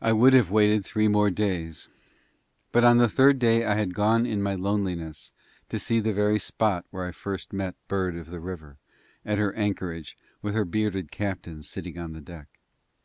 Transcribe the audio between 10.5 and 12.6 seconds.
her bearded captain sitting on the deck.